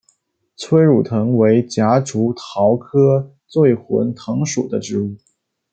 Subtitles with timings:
[0.55, 5.15] 催乳藤为夹竹桃科醉魂藤属的植物。